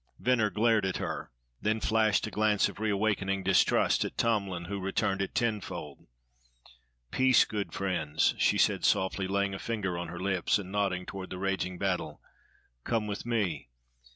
Venner 0.17 0.49
glared 0.49 0.83
at 0.83 0.97
her, 0.97 1.29
then 1.61 1.79
flashed 1.79 2.25
a 2.25 2.31
glance 2.31 2.67
of 2.67 2.79
reawakening 2.79 3.43
distrust 3.43 4.03
at 4.03 4.17
Tomlin, 4.17 4.65
who 4.65 4.79
returned 4.79 5.21
it 5.21 5.35
tenfold. 5.35 6.07
"Peace, 7.11 7.45
good 7.45 7.71
friends," 7.71 8.33
she 8.39 8.57
said, 8.57 8.83
softly, 8.83 9.27
laying 9.27 9.53
a 9.53 9.59
finger 9.59 9.99
on 9.99 10.07
her 10.07 10.19
lips 10.19 10.57
and 10.57 10.71
nodding 10.71 11.05
toward 11.05 11.29
the 11.29 11.37
raging 11.37 11.77
battle. 11.77 12.19
"Come 12.83 13.05
with 13.05 13.27
me. 13.27 13.69